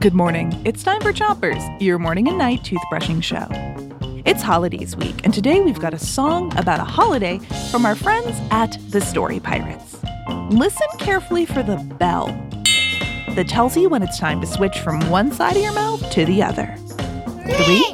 [0.00, 0.58] Good morning.
[0.64, 3.46] It's time for Chompers, your morning and night toothbrushing show.
[4.24, 7.38] It's holidays week, and today we've got a song about a holiday
[7.70, 10.00] from our friends at the Story Pirates.
[10.50, 12.26] Listen carefully for the bell
[13.34, 16.24] that tells you when it's time to switch from one side of your mouth to
[16.24, 16.74] the other.
[17.64, 17.84] Three,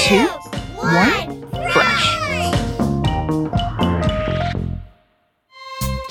[0.00, 0.26] two,
[0.78, 1.21] one,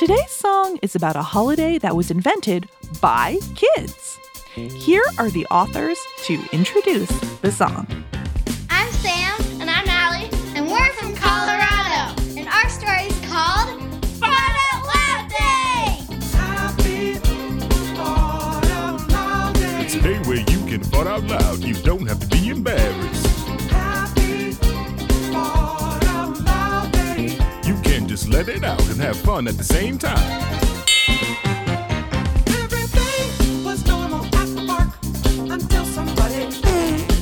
[0.01, 2.67] Today's song is about a holiday that was invented
[3.01, 4.17] by kids.
[4.55, 7.11] Here are the authors to introduce
[7.41, 7.85] the song.
[8.71, 9.39] I'm Sam.
[9.61, 10.31] And I'm Allie.
[10.55, 12.19] And we're from Colorado.
[12.35, 13.69] And our story is called
[14.17, 16.01] Fart Out Loud Day.
[16.33, 17.19] Happy
[17.95, 19.85] God Out Loud Day!
[19.85, 21.59] It's a day where you can fart out loud.
[21.59, 22.00] You don't
[28.43, 30.17] let it out and have fun at the same time.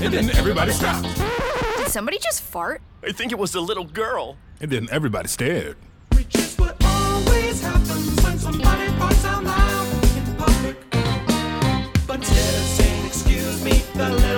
[0.02, 1.10] And then everybody stopped.
[1.78, 2.82] Did somebody just fart?
[3.04, 4.38] I think it was a little girl.
[4.62, 5.76] And then everybody stared.
[6.14, 10.78] Which is what always happens when somebody farts out loud in public.
[12.08, 14.29] But instead of saying, Excuse me, the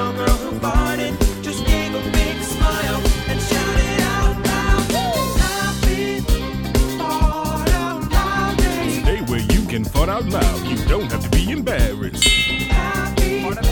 [10.11, 10.67] out loud.
[10.67, 12.27] You don't have to be embarrassed.
[12.27, 13.63] Happy fart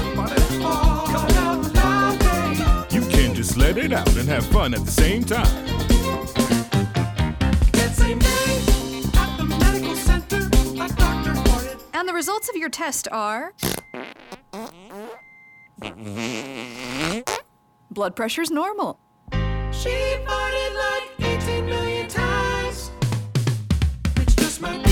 [1.11, 2.95] out loud day.
[2.95, 5.65] You can just let it out and have fun at the same time.
[7.73, 11.81] That same day at the medical center, a doctor farted.
[11.93, 13.53] And the results of your test are.
[17.91, 18.97] Blood pressure's normal.
[19.73, 19.89] She
[20.25, 22.91] farted like 18 million times.
[24.15, 24.88] Which just might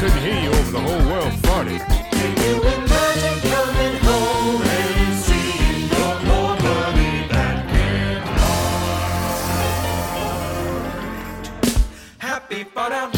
[0.00, 1.78] couldn't hear you over the whole world farting.
[2.10, 6.56] Can you imagine coming home and seeing your more
[7.28, 8.64] that can fart?
[12.18, 13.12] Happy fart out.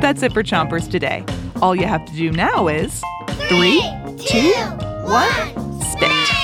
[0.00, 1.22] That's it for Chompers today.
[1.60, 3.02] All you have to do now is
[3.48, 3.82] three,
[4.16, 4.54] two,
[5.04, 6.43] one, spit.